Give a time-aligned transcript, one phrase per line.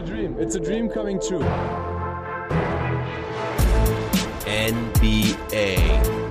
[0.00, 0.36] a dream.
[0.38, 1.44] It's a dream coming true.
[4.46, 5.76] NBA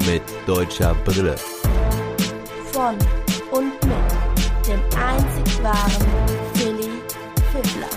[0.08, 1.36] mit deutscher Brille.
[2.72, 2.98] Von
[3.52, 6.08] und mit dem einzig wahren
[6.56, 6.90] Philly
[7.52, 7.90] Fiddler.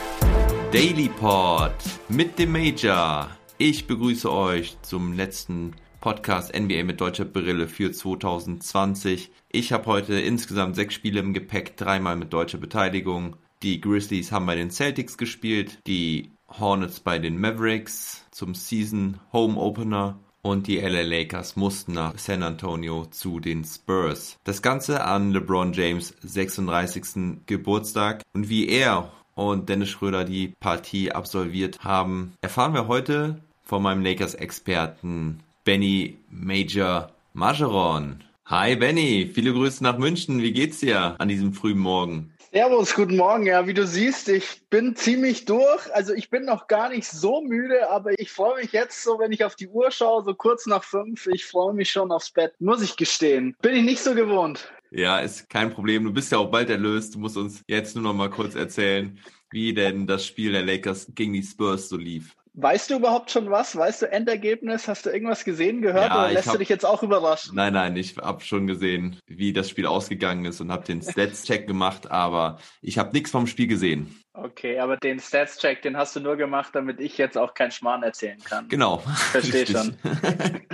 [0.72, 1.72] Daily Pod
[2.08, 3.30] mit dem Major.
[3.56, 9.30] Ich begrüße euch zum letzten Podcast NBA mit deutscher Brille für 2020.
[9.50, 13.36] Ich habe heute insgesamt sechs Spiele im Gepäck, dreimal mit deutscher Beteiligung.
[13.62, 19.56] Die Grizzlies haben bei den Celtics gespielt, die Hornets bei den Mavericks zum Season Home
[19.56, 24.36] Opener und die LA Lakers mussten nach San Antonio zu den Spurs.
[24.42, 27.44] Das Ganze an LeBron James 36.
[27.46, 33.80] Geburtstag und wie er und Dennis Schröder die Partie absolviert haben, erfahren wir heute von
[33.80, 38.24] meinem Lakers-Experten Benny Major Majeron.
[38.46, 40.42] Hi Benny, viele Grüße nach München.
[40.42, 42.31] Wie geht's dir an diesem frühen Morgen?
[42.54, 43.46] Servus, guten Morgen.
[43.46, 45.90] Ja, wie du siehst, ich bin ziemlich durch.
[45.94, 49.32] Also ich bin noch gar nicht so müde, aber ich freue mich jetzt so, wenn
[49.32, 51.26] ich auf die Uhr schaue, so kurz nach fünf.
[51.28, 53.56] Ich freue mich schon aufs Bett, muss ich gestehen.
[53.62, 54.70] Bin ich nicht so gewohnt.
[54.90, 56.04] Ja, ist kein Problem.
[56.04, 57.14] Du bist ja auch bald erlöst.
[57.14, 59.18] Du musst uns jetzt nur noch mal kurz erzählen,
[59.50, 62.36] wie denn das Spiel der Lakers gegen die Spurs so lief.
[62.54, 63.74] Weißt du überhaupt schon was?
[63.76, 64.86] Weißt du Endergebnis?
[64.86, 67.54] Hast du irgendwas gesehen, gehört Ja, oder lässt hab- du dich jetzt auch überraschen?
[67.54, 71.66] Nein, nein, ich habe schon gesehen, wie das Spiel ausgegangen ist und habe den Stats-Check
[71.66, 74.14] gemacht, aber ich habe nichts vom Spiel gesehen.
[74.34, 78.02] Okay, aber den Stats-Check, den hast du nur gemacht, damit ich jetzt auch keinen Schmarrn
[78.02, 78.68] erzählen kann.
[78.68, 78.98] Genau.
[78.98, 79.76] Versteh Richtig.
[79.76, 79.96] schon.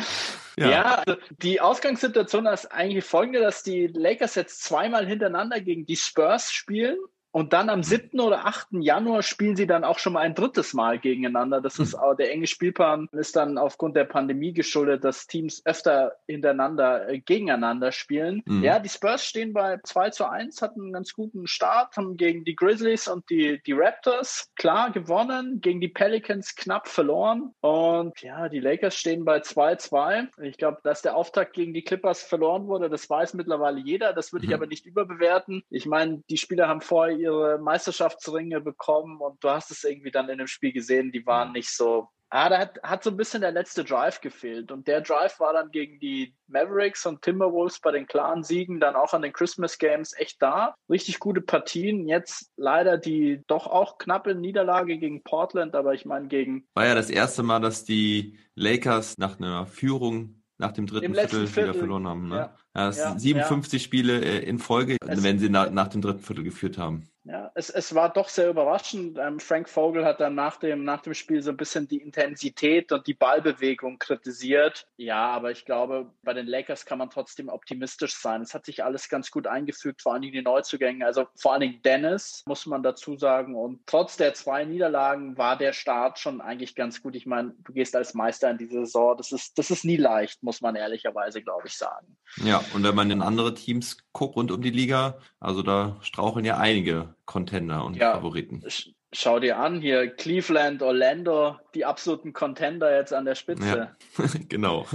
[0.57, 0.71] ja.
[0.71, 5.97] Ja, also die Ausgangssituation ist eigentlich folgende, dass die Lakers jetzt zweimal hintereinander gegen die
[5.97, 6.97] Spurs spielen
[7.31, 8.19] und dann am 7.
[8.21, 8.69] oder 8.
[8.81, 11.61] Januar spielen sie dann auch schon mal ein drittes Mal gegeneinander.
[11.61, 16.17] Das ist auch der enge Spielplan ist dann aufgrund der Pandemie geschuldet, dass Teams öfter
[16.27, 18.43] hintereinander äh, gegeneinander spielen.
[18.47, 18.63] Mhm.
[18.65, 22.45] Ja, die Spurs stehen bei 2 zu 1, hatten einen ganz guten Start, haben gegen
[22.45, 28.49] die Grizzlies und die, die Raptors klar gewonnen, gegen die Pelicans knapp verloren und ja,
[28.49, 30.29] die Lakers stehen bei 2-2.
[30.43, 34.13] Ich glaube, dass der Auftakt gegen die Clippers verloren wurde, das weiß mittlerweile jeder.
[34.13, 34.55] Das würde ich Mhm.
[34.55, 35.63] aber nicht überbewerten.
[35.71, 40.29] Ich meine, die Spieler haben vorher ihre Meisterschaftsringe bekommen und du hast es irgendwie dann
[40.29, 42.09] in dem Spiel gesehen, die waren nicht so.
[42.31, 44.71] Ah, da hat, hat so ein bisschen der letzte Drive gefehlt.
[44.71, 48.97] Und der Drive war dann gegen die Mavericks und Timberwolves bei den klaren Siegen dann
[48.97, 50.75] auch an den Christmas Games echt da.
[50.91, 52.07] Richtig gute Partien.
[52.07, 56.95] Jetzt leider die doch auch knappe Niederlage gegen Portland, aber ich meine gegen War ja
[56.95, 61.65] das erste Mal, dass die Lakers nach einer Führung nach dem dritten letzten Viertel, wieder
[61.65, 61.79] Viertel.
[61.79, 62.29] verloren haben.
[62.29, 62.37] Ne?
[62.37, 62.57] Ja.
[62.79, 62.89] Ja.
[62.89, 66.45] es Ja, sind 57 Spiele äh, in Folge, wenn sie nach, nach dem dritten Viertel
[66.45, 67.09] geführt haben.
[67.25, 69.19] Ja, es, es war doch sehr überraschend.
[69.19, 72.91] Ähm, Frank Vogel hat dann nach dem, nach dem Spiel so ein bisschen die Intensität
[72.91, 74.87] und die Ballbewegung kritisiert.
[74.97, 78.43] Ja, aber ich glaube, bei den Lakers kann man trotzdem optimistisch sein.
[78.43, 81.05] Es hat sich alles ganz gut eingefügt, vor allen Dingen die Neuzugänge.
[81.05, 83.55] Also vor allen Dingen Dennis, muss man dazu sagen.
[83.55, 87.15] Und trotz der zwei Niederlagen war der Start schon eigentlich ganz gut.
[87.15, 89.17] Ich meine, du gehst als Meister in diese Saison.
[89.17, 92.17] Das ist, das ist nie leicht, muss man ehrlicherweise, glaube ich, sagen.
[92.45, 96.45] Ja, und wenn man in andere Teams guckt rund um die Liga, also da straucheln
[96.45, 98.13] ja einige Contender und Ja.
[98.15, 98.63] Favoriten.
[98.67, 103.89] Sch- Schau dir an, hier Cleveland, Orlando, die absoluten Contender jetzt an der Spitze.
[104.19, 104.25] Ja.
[104.51, 104.87] genau.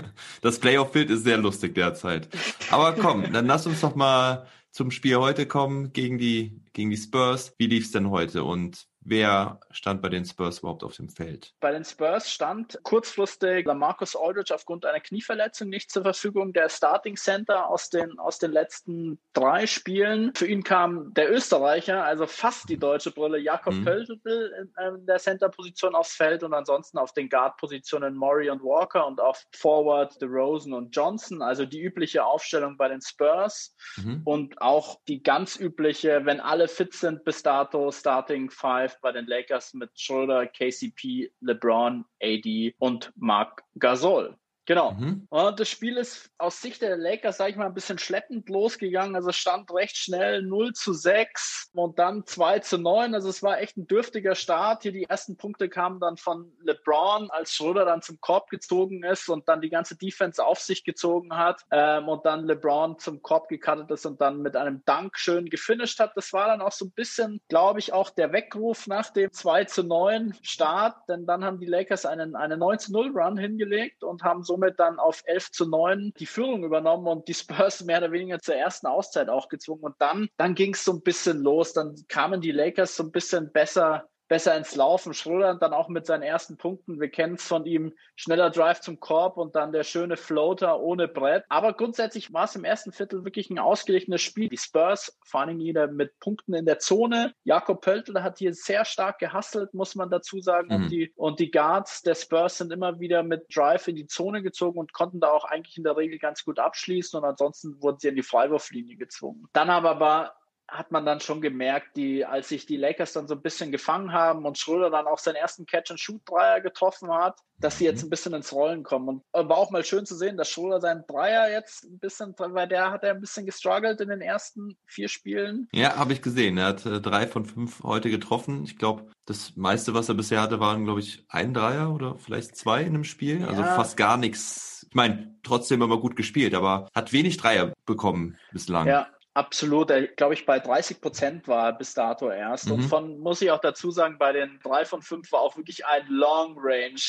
[0.44, 2.28] Das Playoff-Bild ist sehr lustig derzeit.
[2.70, 6.98] Aber komm, dann lass uns doch mal zum Spiel heute kommen gegen die, gegen die
[6.98, 7.56] Spurs.
[7.58, 11.54] Wie lief's denn heute und wer stand bei den Spurs überhaupt auf dem Feld?
[11.60, 16.54] Bei den Spurs stand kurzfristig Lamarcus Aldridge aufgrund einer Knieverletzung nicht zur Verfügung.
[16.54, 20.34] Der Starting Center aus den, aus den letzten drei Spielen.
[20.36, 23.86] Für ihn kam der Österreicher, also fast die deutsche Brille, Jakob Mhm.
[23.86, 24.20] Pöltl
[24.60, 29.06] in, äh, in der Center-Position aufs Feld und ansonsten auf den Guard-Positionen Murray und Walker
[29.06, 31.42] und auf Forward DeRozan und Johnson.
[31.42, 33.76] Also die übliche Aufstellung bei den Spurs.
[33.98, 34.22] Mhm.
[34.24, 39.26] Und auch die ganz übliche, wenn alle fit sind bis dato, Starting Five bei den
[39.26, 44.38] Lakers mit Schröder, KCP, LeBron, AD und Marc Gasol.
[44.66, 44.92] Genau.
[44.94, 45.28] Mhm.
[45.30, 49.16] Und das Spiel ist aus Sicht der Lakers, sage ich mal, ein bisschen schleppend losgegangen.
[49.16, 53.14] Also stand recht schnell 0 zu 6 und dann 2 zu 9.
[53.14, 54.84] Also es war echt ein dürftiger Start.
[54.84, 59.28] Hier die ersten Punkte kamen dann von LeBron, als Schröder dann zum Korb gezogen ist
[59.28, 63.50] und dann die ganze Defense auf sich gezogen hat ähm, und dann LeBron zum Korb
[63.50, 66.16] gecuttet ist und dann mit einem Dank schön gefinisht hat.
[66.16, 69.66] Das war dann auch so ein bisschen, glaube ich, auch der Weckruf nach dem 2
[69.66, 74.04] zu 9 Start, denn dann haben die Lakers einen, einen 9 zu 0 Run hingelegt
[74.04, 77.98] und haben somit dann auf 11 zu 9 die Führung übernommen und die Spurs mehr
[77.98, 79.84] oder weniger zur ersten Auszeit auch gezwungen.
[79.84, 81.74] Und dann, dann ging es so ein bisschen los.
[81.74, 85.14] Dann kamen die Lakers so ein bisschen besser besser ins Laufen.
[85.14, 87.00] Schröder dann auch mit seinen ersten Punkten.
[87.00, 87.94] Wir kennen es von ihm.
[88.16, 91.44] Schneller Drive zum Korb und dann der schöne Floater ohne Brett.
[91.50, 94.50] Aber grundsätzlich war es im ersten Viertel wirklich ein ausgeglichenes Spiel.
[94.50, 97.36] Die Spurs, vor allen Dingen wieder mit Punkten in der Zone.
[97.44, 100.70] Jakob Pöltl hat hier sehr stark gehasselt, muss man dazu sagen.
[100.70, 100.76] Mhm.
[100.76, 104.42] Und, die, und die Guards der Spurs sind immer wieder mit Drive in die Zone
[104.42, 107.20] gezogen und konnten da auch eigentlich in der Regel ganz gut abschließen.
[107.20, 109.48] Und ansonsten wurden sie in die Freiwurflinie gezwungen.
[109.54, 110.43] Dann aber war
[110.74, 114.12] hat man dann schon gemerkt, die, als sich die Lakers dann so ein bisschen gefangen
[114.12, 118.08] haben und Schröder dann auch seinen ersten Catch-and-Shoot-Dreier getroffen hat, dass sie jetzt mhm.
[118.08, 119.08] ein bisschen ins Rollen kommen.
[119.08, 122.34] Und äh, war auch mal schön zu sehen, dass Schröder seinen Dreier jetzt ein bisschen,
[122.38, 125.68] weil der hat er ein bisschen gestruggelt in den ersten vier Spielen.
[125.72, 126.58] Ja, habe ich gesehen.
[126.58, 128.64] Er hat äh, drei von fünf heute getroffen.
[128.64, 132.58] Ich glaube, das meiste, was er bisher hatte, waren, glaube ich, ein Dreier oder vielleicht
[132.58, 133.46] zwei in einem Spiel.
[133.46, 133.76] Also ja.
[133.76, 134.86] Fast gar nichts.
[134.90, 138.88] Ich meine, trotzdem immer gut gespielt, aber hat wenig Dreier bekommen bislang.
[138.88, 142.68] Ja, Absolut, glaube ich, bei 30 Prozent war bis dato erst.
[142.68, 142.74] Mhm.
[142.74, 145.86] Und von, muss ich auch dazu sagen, bei den drei von fünf war auch wirklich
[145.86, 147.02] ein Long Range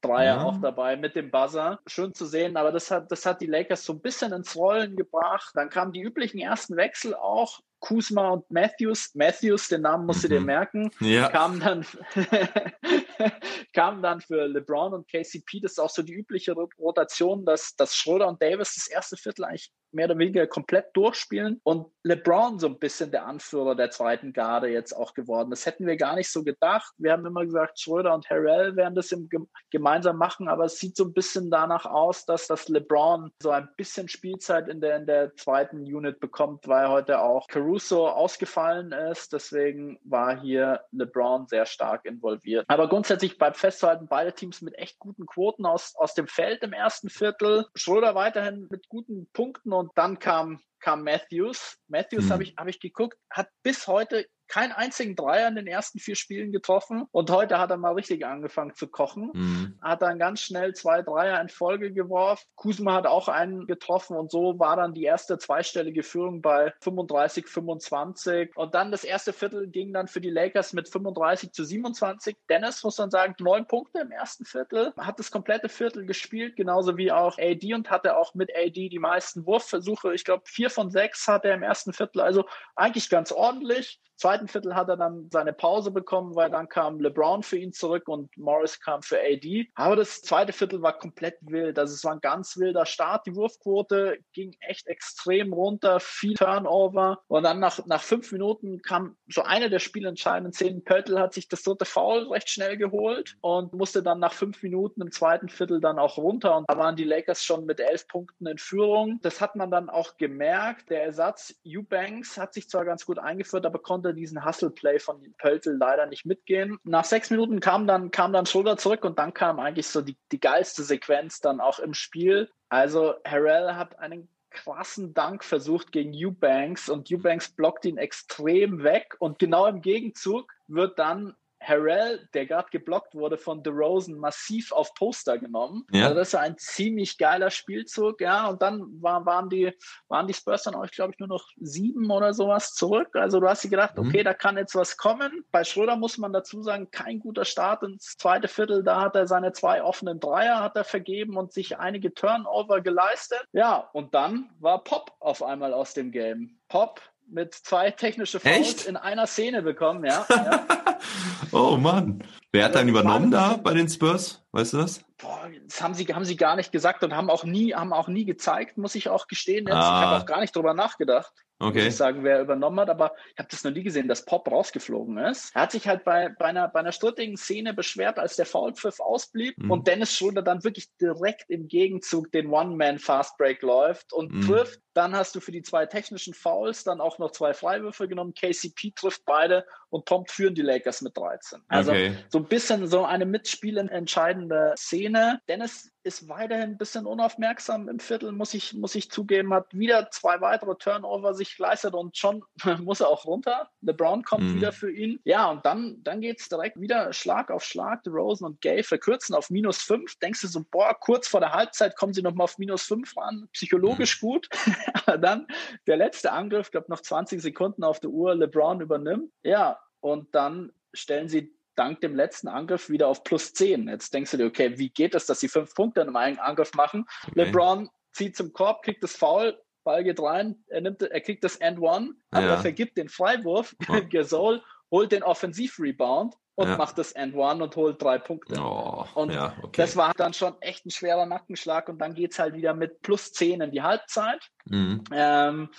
[0.00, 0.44] Dreier ja.
[0.44, 1.80] auch dabei mit dem Buzzer.
[1.86, 4.96] Schön zu sehen, aber das hat, das hat die Lakers so ein bisschen ins Rollen
[4.96, 5.50] gebracht.
[5.54, 7.60] Dann kamen die üblichen ersten Wechsel auch.
[7.80, 9.14] Kuzma und Matthews.
[9.14, 10.46] Matthews, den Namen musst du dir mhm.
[10.46, 11.28] merken, ja.
[11.28, 11.86] kamen dann
[13.74, 17.94] kamen dann für LeBron und KCP, das ist auch so die übliche Rotation, dass, dass
[17.94, 22.66] Schröder und Davis das erste Viertel eigentlich mehr oder weniger komplett durchspielen und LeBron so
[22.66, 25.50] ein bisschen der Anführer der zweiten Garde jetzt auch geworden.
[25.50, 26.92] Das hätten wir gar nicht so gedacht.
[26.98, 29.28] Wir haben immer gesagt, Schröder und Harrell werden das im,
[29.70, 33.68] gemeinsam machen, aber es sieht so ein bisschen danach aus, dass das LeBron so ein
[33.76, 39.32] bisschen Spielzeit in der, in der zweiten Unit bekommt, weil heute auch Caruso ausgefallen ist.
[39.32, 42.64] Deswegen war hier LeBron sehr stark involviert.
[42.68, 46.72] Aber grundsätzlich bleibt festzuhalten, beide Teams mit echt guten Quoten aus, aus dem Feld im
[46.72, 47.66] ersten Viertel.
[47.74, 51.76] Schröder weiterhin mit guten Punkten und dann kam kam Matthews.
[51.88, 52.30] Matthews mhm.
[52.30, 56.16] habe ich, hab ich geguckt, hat bis heute keinen einzigen Dreier in den ersten vier
[56.16, 57.06] Spielen getroffen.
[57.12, 59.30] Und heute hat er mal richtig angefangen zu kochen.
[59.34, 59.78] Mhm.
[59.82, 62.46] Hat dann ganz schnell zwei Dreier in Folge geworfen.
[62.56, 67.46] Kusma hat auch einen getroffen und so war dann die erste zweistellige Führung bei 35,
[67.46, 68.56] 25.
[68.56, 72.36] Und dann das erste Viertel ging dann für die Lakers mit 35 zu 27.
[72.48, 74.92] Dennis muss man sagen, neun Punkte im ersten Viertel.
[74.98, 78.98] Hat das komplette Viertel gespielt, genauso wie auch AD und hatte auch mit AD die
[78.98, 80.14] meisten Wurfversuche.
[80.14, 82.20] Ich glaube, vier von sechs hat er im ersten Viertel.
[82.20, 87.00] Also eigentlich ganz ordentlich zweiten Viertel hat er dann seine Pause bekommen, weil dann kam
[87.00, 89.68] LeBron für ihn zurück und Morris kam für AD.
[89.74, 91.78] Aber das zweite Viertel war komplett wild.
[91.78, 93.26] Also es war ein ganz wilder Start.
[93.26, 97.20] Die Wurfquote ging echt extrem runter, viel Turnover.
[97.28, 100.84] Und dann nach, nach fünf Minuten kam so eine der spielentscheidenden Szenen.
[100.84, 105.02] Pöttl hat sich das dritte Foul recht schnell geholt und musste dann nach fünf Minuten
[105.02, 106.56] im zweiten Viertel dann auch runter.
[106.56, 109.20] Und da waren die Lakers schon mit elf Punkten in Führung.
[109.22, 110.90] Das hat man dann auch gemerkt.
[110.90, 115.22] Der Ersatz Eubanks hat sich zwar ganz gut eingeführt, aber konnte konnte diesen Hustle-Play von
[115.38, 116.78] Pöltl leider nicht mitgehen.
[116.84, 120.16] Nach sechs Minuten kam dann, kam dann Schulter zurück und dann kam eigentlich so die,
[120.32, 122.50] die geilste Sequenz dann auch im Spiel.
[122.70, 129.14] Also Harrell hat einen krassen Dank versucht gegen Eubanks und Eubanks blockt ihn extrem weg
[129.18, 134.94] und genau im Gegenzug wird dann Harrell, der gerade geblockt wurde von DeRozan, massiv auf
[134.94, 135.84] Poster genommen.
[135.92, 136.04] Ja.
[136.04, 138.48] Also das ist ein ziemlich geiler Spielzug, ja.
[138.48, 139.72] Und dann war, waren die,
[140.08, 143.14] waren die Spurs dann auch, glaube ich, nur noch sieben oder sowas zurück.
[143.14, 144.08] Also du hast dir gedacht, mhm.
[144.08, 145.44] okay, da kann jetzt was kommen.
[145.50, 148.82] Bei Schröder muss man dazu sagen, kein guter Start ins zweite Viertel.
[148.82, 153.44] Da hat er seine zwei offenen Dreier hat er vergeben und sich einige Turnover geleistet.
[153.52, 156.58] Ja, und dann war Pop auf einmal aus dem Game.
[156.68, 160.26] Pop mit zwei technische Fouls in einer Szene bekommen, ja.
[160.28, 160.66] ja.
[161.52, 162.22] oh Mann.
[162.52, 164.42] Wer hat dann übernommen da bei den Spurs?
[164.52, 165.04] Weißt du das?
[165.18, 168.08] Boah, das haben sie, haben sie gar nicht gesagt und haben auch nie, haben auch
[168.08, 169.66] nie gezeigt, muss ich auch gestehen.
[169.66, 169.76] Jetzt.
[169.76, 170.00] Ah.
[170.00, 171.32] Ich habe auch gar nicht drüber nachgedacht.
[171.60, 171.78] Okay.
[171.78, 174.48] Muss ich sagen, wer übernommen hat, aber ich habe das noch nie gesehen, dass Pop
[174.50, 175.54] rausgeflogen ist.
[175.56, 179.00] Er hat sich halt bei, bei, einer, bei einer strittigen Szene beschwert, als der Foulpfiff
[179.00, 179.72] ausblieb mhm.
[179.72, 184.40] und Dennis Schröder dann wirklich direkt im Gegenzug den One-Man-Fastbreak läuft und mhm.
[184.42, 184.80] trifft.
[184.94, 188.34] Dann hast du für die zwei technischen Fouls dann auch noch zwei Freiwürfe genommen.
[188.34, 191.62] KCP trifft beide und prompt führen die Lakers mit 13.
[191.68, 192.16] Also okay.
[192.28, 195.40] so ein bisschen so eine mitspielentscheidende Szene.
[195.48, 200.10] Dennis ist weiterhin ein bisschen unaufmerksam im Viertel, muss ich, muss ich zugeben, hat wieder
[200.10, 202.42] zwei weitere Turnover sich geleistet und schon
[202.82, 203.70] muss er auch runter.
[203.82, 204.54] LeBron kommt mhm.
[204.56, 205.20] wieder für ihn.
[205.24, 208.00] Ja, und dann, dann geht es direkt wieder Schlag auf Schlag.
[208.04, 210.18] The Rosen und Gay verkürzen auf minus fünf.
[210.18, 213.46] Denkst du so, boah, kurz vor der Halbzeit kommen sie nochmal auf minus fünf ran.
[213.52, 214.26] Psychologisch mhm.
[214.26, 214.48] gut.
[215.06, 215.46] Aber dann
[215.86, 219.30] der letzte Angriff, glaube noch 20 Sekunden auf der Uhr, LeBron übernimmt.
[219.42, 223.88] Ja, und dann stellen sie dank dem letzten Angriff wieder auf plus 10.
[223.88, 226.74] Jetzt denkst du dir, okay, wie geht es, dass sie fünf Punkte in einem Angriff
[226.74, 227.06] machen?
[227.26, 227.44] Okay.
[227.44, 231.56] LeBron zieht zum Korb, kriegt das Foul, Ball geht rein, er, nimmt, er kriegt das
[231.56, 232.54] End One, aber ja.
[232.54, 233.74] er vergibt den Freiwurf.
[233.88, 234.00] Oh.
[234.10, 236.76] Gasol holt den Offensiv-Rebound und Ja.
[236.76, 238.60] macht das End One und holt drei Punkte.
[238.60, 239.80] Oh, Und ja, okay.
[239.80, 243.32] Das war dann schon echt ein schwerer Nackenschlag und dann geht's halt wieder mit plus
[243.32, 244.40] 10 in die Halbzeit.
[244.64, 245.04] mhm.
[245.12, 245.70] Ähm,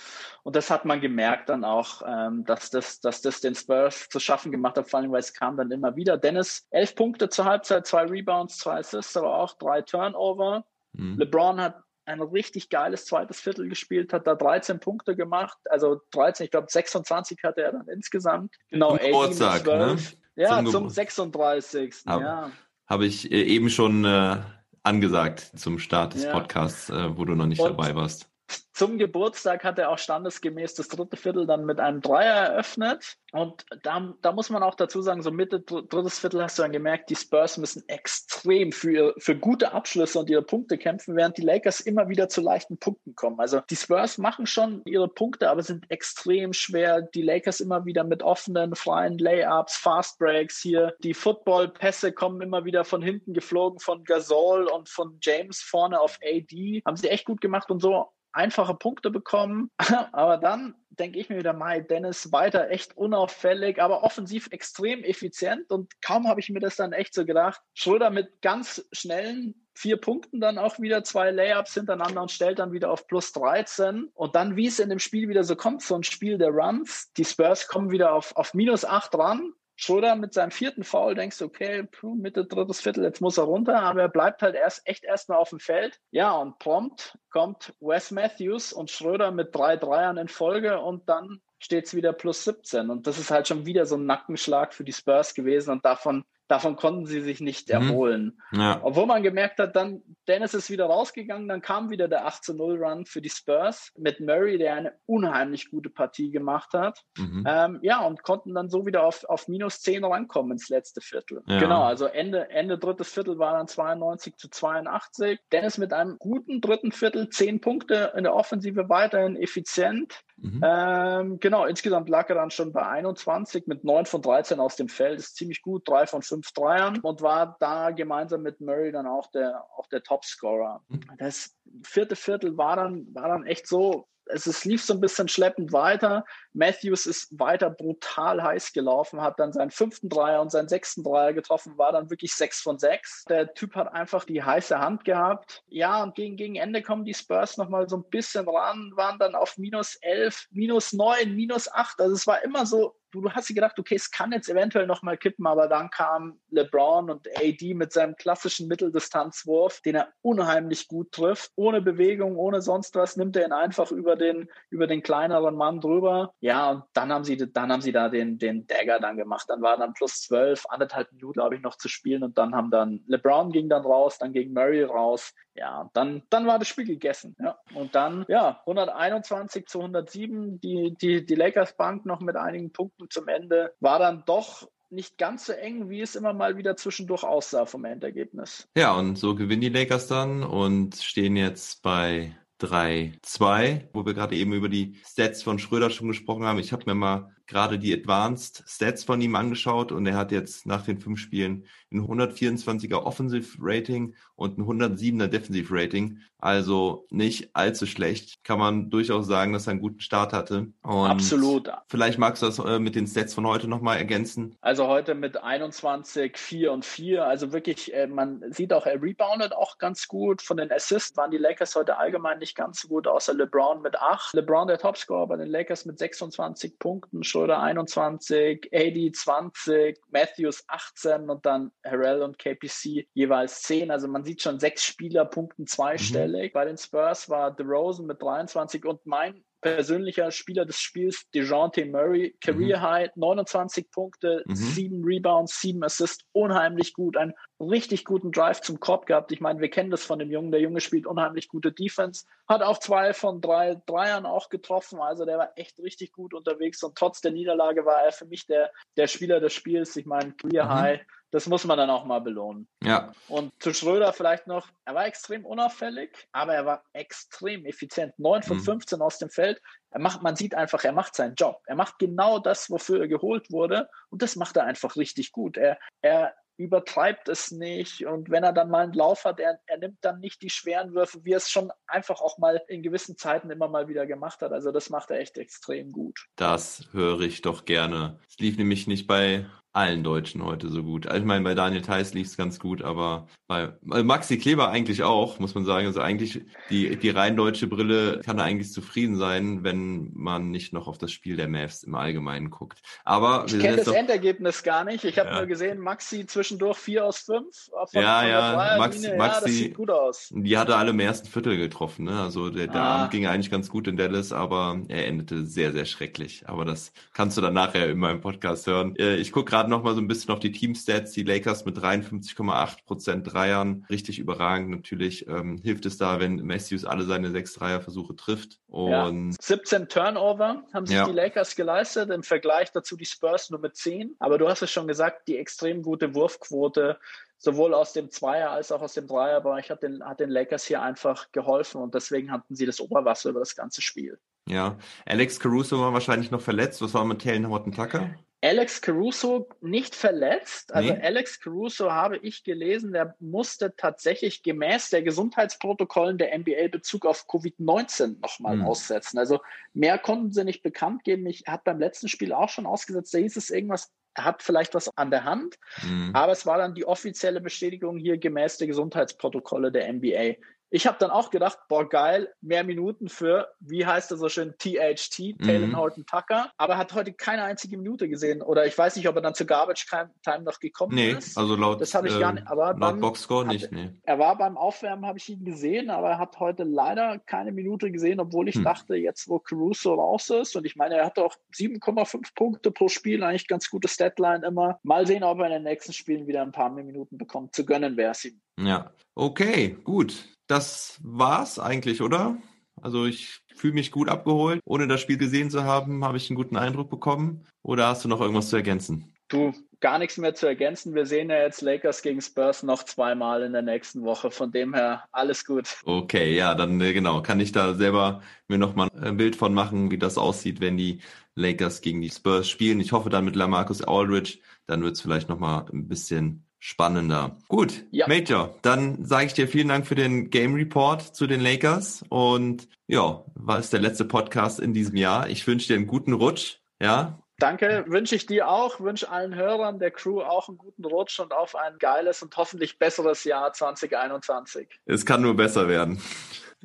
[0.42, 4.18] und das hat man gemerkt dann auch, ähm, dass, das, dass das den Spurs zu
[4.20, 6.16] schaffen gemacht hat, vor allem weil es kam dann immer wieder.
[6.16, 10.64] Dennis, elf Punkte zur Halbzeit, zwei Rebounds, zwei Assists, aber auch drei Turnover.
[10.94, 11.18] Mhm.
[11.18, 16.44] LeBron hat ein richtig geiles zweites Viertel gespielt, hat da 13 Punkte gemacht, also 13,
[16.44, 18.56] ich glaube 26 hatte er dann insgesamt.
[18.70, 19.98] Genau, Zum 18 mit Geburtstag, ne?
[20.34, 20.48] 12.
[20.50, 21.94] Ja, Zum zum, Gebur- 36.
[22.06, 22.50] Aber- Ja.
[22.86, 24.38] Habe ich äh, eben schon äh,
[24.82, 26.32] angesagt zum Start des Ja.
[26.32, 28.29] Podcasts, äh, wo du noch nicht Und- dabei warst.
[28.72, 33.16] Zum Geburtstag hat er auch standesgemäß das dritte Viertel dann mit einem Dreier eröffnet.
[33.32, 36.62] Und da, da muss man auch dazu sagen, so Mitte dr- drittes Viertel hast du
[36.62, 41.36] dann gemerkt, die Spurs müssen extrem für, für gute Abschlüsse und ihre Punkte kämpfen, während
[41.36, 43.38] die Lakers immer wieder zu leichten Punkten kommen.
[43.38, 47.02] Also die Spurs machen schon ihre Punkte, aber sind extrem schwer.
[47.02, 50.94] Die Lakers immer wieder mit offenen, freien Layups, Fast Breaks hier.
[51.00, 56.18] Die Football-Pässe kommen immer wieder von hinten geflogen von Gasol und von James vorne auf
[56.24, 56.82] AD.
[56.84, 59.70] Haben sie echt gut gemacht und so einfache Punkte bekommen.
[60.12, 65.70] Aber dann denke ich mir wieder, Mai Dennis weiter echt unauffällig, aber offensiv extrem effizient.
[65.70, 67.60] Und kaum habe ich mir das dann echt so gedacht.
[67.74, 72.72] Schröder mit ganz schnellen vier Punkten dann auch wieder zwei Layups hintereinander und stellt dann
[72.72, 74.10] wieder auf plus 13.
[74.12, 77.10] Und dann, wie es in dem Spiel wieder so kommt, so ein Spiel der Runs,
[77.16, 79.54] die Spurs kommen wieder auf, auf minus 8 ran.
[79.82, 83.80] Schröder mit seinem vierten Foul denkst du, okay, Mitte drittes Viertel, jetzt muss er runter,
[83.80, 85.98] aber er bleibt halt erst echt erstmal auf dem Feld.
[86.10, 91.40] Ja, und prompt kommt Wes Matthews und Schröder mit drei Dreiern in Folge und dann
[91.58, 92.90] steht es wieder plus 17.
[92.90, 96.26] Und das ist halt schon wieder so ein Nackenschlag für die Spurs gewesen und davon,
[96.50, 97.74] davon konnten sie sich nicht Mhm.
[97.74, 98.42] erholen.
[98.52, 103.06] Ja, Obwohl man gemerkt hat, dann Dennis ist wieder rausgegangen, dann kam wieder der 8-0-Run
[103.06, 107.02] für die Spurs mit Murray, der eine unheimlich gute Partie gemacht hat.
[107.16, 107.44] mhm.
[107.46, 111.42] Ähm, ja, und konnten dann so wieder auf, auf minus 10 rankommen ins letzte Viertel.
[111.46, 111.58] Ja.
[111.58, 115.38] Genau, also Ende, Ende drittes Viertel war dann 92 zu 82.
[115.52, 120.20] Dennis mit einem guten dritten Viertel, 10 Punkte in der Offensive weiterhin effizient.
[120.42, 120.60] Mhm.
[120.64, 124.88] Ähm, genau, insgesamt lag er dann schon bei 21 mit 9 von 13 aus dem
[124.88, 125.18] Feld.
[125.18, 129.30] Ist ziemlich gut, 3 von 5 Dreiern und war da gemeinsam mit Murray dann auch
[129.30, 130.82] der, auch der Topscorer.
[130.88, 131.00] Mhm.
[131.18, 135.28] Das vierte Viertel war dann, war dann echt so, es, es lief so ein bisschen
[135.28, 136.24] schleppend weiter.
[136.52, 141.32] Matthews ist weiter brutal heiß gelaufen, hat dann seinen fünften Dreier und seinen sechsten Dreier
[141.32, 143.24] getroffen, war dann wirklich sechs von sechs.
[143.28, 145.62] Der Typ hat einfach die heiße Hand gehabt.
[145.68, 149.34] Ja, und gegen, gegen Ende kommen die Spurs nochmal so ein bisschen ran, waren dann
[149.34, 152.00] auf minus elf, minus neun, minus acht.
[152.00, 154.86] Also es war immer so, du, du hast dir gedacht, okay, es kann jetzt eventuell
[154.86, 160.88] nochmal kippen, aber dann kam LeBron und AD mit seinem klassischen Mitteldistanzwurf, den er unheimlich
[160.88, 161.52] gut trifft.
[161.56, 165.80] Ohne Bewegung, ohne sonst was, nimmt er ihn einfach über den, über den kleineren Mann
[165.80, 166.34] drüber.
[166.40, 169.46] Ja, und dann haben sie, dann haben sie da den, den Dagger dann gemacht.
[169.48, 172.70] Dann war dann plus zwölf, anderthalb Minuten, glaube ich, noch zu spielen und dann haben
[172.70, 175.34] dann LeBron ging dann raus, dann ging Murray raus.
[175.54, 177.36] Ja, dann, dann war das Spiel gegessen.
[177.38, 177.58] Ja.
[177.74, 182.99] Und dann, ja, 121 zu 107, die, die, die Lakers Bank noch mit einigen Punkten
[183.08, 187.22] zum Ende, war dann doch nicht ganz so eng, wie es immer mal wieder zwischendurch
[187.22, 188.68] aussah vom Endergebnis.
[188.76, 194.36] Ja, und so gewinnen die Lakers dann und stehen jetzt bei 3-2, wo wir gerade
[194.36, 196.58] eben über die Stats von Schröder schon gesprochen haben.
[196.58, 200.66] Ich habe mir mal gerade die Advanced Stats von ihm angeschaut und er hat jetzt
[200.66, 206.18] nach den fünf Spielen ein 124er Offensive Rating und ein 107er Defensive Rating.
[206.38, 208.42] Also nicht allzu schlecht.
[208.44, 210.68] Kann man durchaus sagen, dass er einen guten Start hatte.
[210.82, 211.70] Und Absolut.
[211.88, 214.56] Vielleicht magst du das äh, mit den Stats von heute nochmal ergänzen.
[214.62, 217.26] Also heute mit 21, 4 und 4.
[217.26, 220.40] Also wirklich, äh, man sieht auch, er reboundet auch ganz gut.
[220.40, 223.96] Von den Assists waren die Lakers heute allgemein nicht ganz so gut, außer LeBron mit
[223.96, 224.32] 8.
[224.34, 231.30] LeBron der Topscorer bei den Lakers mit 26 Punkten, Schröder 21, AD 20, Matthews 18
[231.30, 233.90] und dann Harrell und KPC jeweils 10.
[233.90, 236.52] Also man sieht schon sechs Spieler punkten zweistellig.
[236.52, 236.54] Mhm.
[236.54, 242.36] Bei den Spurs war DeRozan mit 23 und mein persönlicher Spieler des Spiels, DeJounte Murray,
[242.40, 242.82] Career mhm.
[242.82, 244.54] High, 29 Punkte, mhm.
[244.54, 249.32] 7 Rebounds, 7 Assists, unheimlich gut, einen richtig guten Drive zum Korb gehabt.
[249.32, 252.62] Ich meine, wir kennen das von dem Jungen, der Junge spielt unheimlich gute Defense, hat
[252.62, 256.96] auch zwei von drei Dreiern auch getroffen, also der war echt richtig gut unterwegs und
[256.96, 259.96] trotz der Niederlage war er für mich der, der Spieler des Spiels.
[259.96, 260.70] Ich meine, Career mhm.
[260.70, 261.00] High,
[261.30, 262.68] das muss man dann auch mal belohnen.
[262.82, 263.12] Ja.
[263.28, 268.18] Und zu Schröder vielleicht noch, er war extrem unauffällig, aber er war extrem effizient.
[268.18, 268.62] 9 von mhm.
[268.62, 269.60] 15 aus dem Feld.
[269.90, 271.60] Er macht, man sieht einfach, er macht seinen Job.
[271.66, 273.88] Er macht genau das, wofür er geholt wurde.
[274.08, 275.56] Und das macht er einfach richtig gut.
[275.56, 278.04] Er, er übertreibt es nicht.
[278.06, 280.92] Und wenn er dann mal einen Lauf hat, er, er nimmt dann nicht die schweren
[280.94, 284.42] Würfe, wie er es schon einfach auch mal in gewissen Zeiten immer mal wieder gemacht
[284.42, 284.52] hat.
[284.52, 286.26] Also das macht er echt extrem gut.
[286.36, 288.20] Das höre ich doch gerne.
[288.28, 291.06] Es lief nämlich nicht bei allen Deutschen heute so gut.
[291.06, 294.68] Also ich meine, bei Daniel Theiss lief es ganz gut, aber bei also Maxi Kleber
[294.70, 295.86] eigentlich auch, muss man sagen.
[295.86, 300.72] Also eigentlich die, die rein deutsche Brille kann da eigentlich zufrieden sein, wenn man nicht
[300.72, 302.80] noch auf das Spiel der Mavs im Allgemeinen guckt.
[303.04, 305.04] Aber ich kenne das doch, Endergebnis gar nicht.
[305.04, 305.36] Ich habe ja.
[305.36, 307.46] nur gesehen, Maxi zwischendurch 4 aus 5.
[307.92, 310.32] Von, ja, ja, Max, Maxi, ja, das sieht gut aus.
[310.34, 312.06] Die hatte alle im ersten Viertel getroffen.
[312.06, 312.20] Ne?
[312.20, 312.96] Also der, der ah.
[312.96, 316.42] Abend ging eigentlich ganz gut in Dallas, aber er endete sehr, sehr schrecklich.
[316.46, 318.96] Aber das kannst du dann nachher in meinem Podcast hören.
[318.96, 321.12] Äh, ich gucke gerade noch mal so ein bisschen auf die Teamstats.
[321.12, 323.84] Die Lakers mit 53,8 Prozent Dreiern.
[323.90, 325.26] Richtig überragend natürlich.
[325.28, 328.60] Ähm, hilft es da, wenn Matthews alle seine sechs Dreierversuche trifft.
[328.66, 329.36] Und ja.
[329.40, 331.04] 17 Turnover haben sich ja.
[331.04, 332.10] die Lakers geleistet.
[332.10, 334.16] Im Vergleich dazu die Spurs nur mit 10.
[334.18, 336.98] Aber du hast es schon gesagt, die extrem gute Wurfquote
[337.40, 340.82] sowohl aus dem Zweier als auch aus dem Dreierbereich hat den, hat den Lakers hier
[340.82, 344.18] einfach geholfen und deswegen hatten sie das Oberwasser über das ganze Spiel.
[344.46, 344.76] Ja,
[345.06, 346.82] Alex Caruso war wahrscheinlich noch verletzt.
[346.82, 348.14] Was war mit Taylor Horton Tucker?
[348.42, 350.72] Alex Caruso nicht verletzt.
[350.72, 351.00] Also nee.
[351.00, 357.26] Alex Caruso habe ich gelesen, der musste tatsächlich gemäß der Gesundheitsprotokollen der NBA Bezug auf
[357.28, 358.64] Covid-19 nochmal hm.
[358.64, 359.18] aussetzen.
[359.18, 359.40] Also
[359.74, 361.26] mehr konnten sie nicht bekannt geben.
[361.26, 364.74] Ich hat beim letzten Spiel auch schon ausgesetzt, da hieß es irgendwas, er hat vielleicht
[364.74, 366.10] was an der Hand, hm.
[366.14, 370.36] aber es war dann die offizielle Bestätigung hier gemäß der Gesundheitsprotokolle der NBA.
[370.72, 374.54] Ich habe dann auch gedacht, boah, geil, mehr Minuten für, wie heißt er so schön,
[374.56, 375.76] THT, Taylor mhm.
[375.76, 376.52] Horton Tucker.
[376.58, 378.40] Aber er hat heute keine einzige Minute gesehen.
[378.40, 379.86] Oder ich weiß nicht, ob er dann zur Garbage
[380.22, 381.36] Time noch gekommen nee, ist.
[381.36, 382.46] also laut, das habe ich gar nicht.
[382.46, 383.90] Aber laut Boxscore nicht, nee.
[384.04, 387.90] Er war beim Aufwärmen, habe ich ihn gesehen, aber er hat heute leider keine Minute
[387.90, 388.64] gesehen, obwohl ich hm.
[388.64, 392.88] dachte, jetzt wo Caruso raus ist, und ich meine, er hatte auch 7,5 Punkte pro
[392.88, 394.78] Spiel, eigentlich ganz gute Statline immer.
[394.84, 397.56] Mal sehen, ob er in den nächsten Spielen wieder ein paar mehr Minuten bekommt.
[397.56, 398.40] Zu gönnen wäre es ihm.
[398.56, 400.14] Ja, okay, gut
[400.50, 402.36] das war's eigentlich, oder?
[402.82, 404.60] Also ich fühle mich gut abgeholt.
[404.64, 407.46] Ohne das Spiel gesehen zu haben, habe ich einen guten Eindruck bekommen.
[407.62, 409.12] Oder hast du noch irgendwas zu ergänzen?
[409.28, 410.94] Du, gar nichts mehr zu ergänzen.
[410.94, 414.30] Wir sehen ja jetzt Lakers gegen Spurs noch zweimal in der nächsten Woche.
[414.30, 415.76] Von dem her alles gut.
[415.84, 417.22] Okay, ja, dann äh, genau.
[417.22, 421.00] Kann ich da selber mir nochmal ein Bild von machen, wie das aussieht, wenn die
[421.36, 422.80] Lakers gegen die Spurs spielen.
[422.80, 424.38] Ich hoffe dann mit Lamarcus Aldridge.
[424.66, 427.36] Dann wird es vielleicht nochmal ein bisschen spannender.
[427.48, 428.06] Gut, ja.
[428.06, 432.68] Major, dann sage ich dir vielen Dank für den Game Report zu den Lakers und
[432.86, 435.28] ja, war es der letzte Podcast in diesem Jahr.
[435.28, 437.18] Ich wünsche dir einen guten Rutsch, ja.
[437.38, 441.32] Danke, wünsche ich dir auch, wünsche allen Hörern der Crew auch einen guten Rutsch und
[441.32, 444.68] auf ein geiles und hoffentlich besseres Jahr 2021.
[444.84, 446.02] Es kann nur besser werden.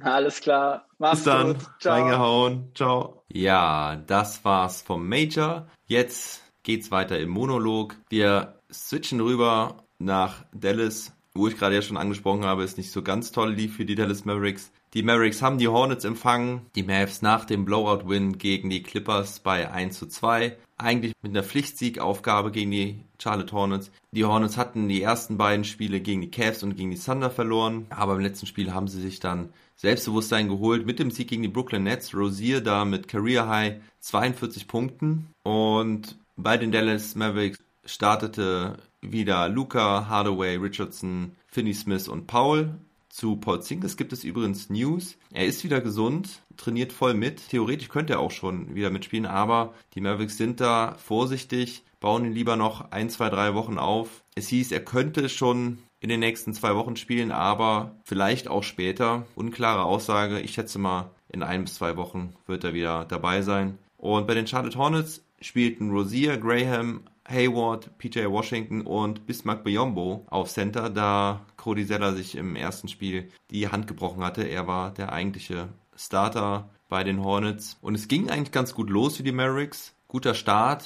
[0.02, 0.86] Alles klar.
[0.98, 1.54] Mach's Bis dann.
[1.54, 1.67] Gut.
[1.80, 1.93] Ciao.
[1.93, 2.72] Reingehauen.
[2.76, 3.24] Ciao.
[3.32, 5.70] Ja, das war's vom Major.
[5.88, 7.96] Jetzt geht's weiter im Monolog.
[8.10, 13.02] Wir switchen rüber nach Dallas, wo ich gerade ja schon angesprochen habe, ist nicht so
[13.02, 14.72] ganz toll lief für die Dallas Mavericks.
[14.94, 19.70] Die Mavericks haben die Hornets empfangen, die Mavs nach dem Blowout-Win gegen die Clippers bei
[19.70, 20.56] 1 zu 2.
[20.78, 23.92] Eigentlich mit einer Pflichtsiegaufgabe gegen die Charlotte Hornets.
[24.12, 27.88] Die Hornets hatten die ersten beiden Spiele gegen die Cavs und gegen die Thunder verloren,
[27.90, 31.50] aber im letzten Spiel haben sie sich dann Selbstbewusstsein geholt mit dem Sieg gegen die
[31.50, 32.14] Brooklyn Nets.
[32.14, 40.08] Rosier da mit Career High 42 Punkten und bei den Dallas Mavericks startete wieder Luca,
[40.08, 42.76] Hardaway, Richardson, Finney Smith und Paul.
[43.10, 45.17] Zu Paul Zingis gibt es übrigens News.
[45.32, 47.48] Er ist wieder gesund, trainiert voll mit.
[47.50, 52.34] Theoretisch könnte er auch schon wieder mitspielen, aber die Mavericks sind da vorsichtig, bauen ihn
[52.34, 54.24] lieber noch ein, zwei, drei Wochen auf.
[54.36, 59.26] Es hieß, er könnte schon in den nächsten zwei Wochen spielen, aber vielleicht auch später.
[59.36, 60.41] Unklare Aussage.
[60.41, 63.78] Ich schätze mal, in ein bis zwei Wochen wird er wieder dabei sein.
[63.98, 70.50] Und bei den Charlotte Hornets spielten Rosier, Graham, Hayward, PJ Washington und Bismarck Biombo auf
[70.50, 74.44] Center, da Cody Zeller sich im ersten Spiel die Hand gebrochen hatte.
[74.44, 77.78] Er war der eigentliche Starter bei den Hornets.
[77.82, 79.94] Und es ging eigentlich ganz gut los für die Mavericks.
[80.08, 80.86] Guter Start.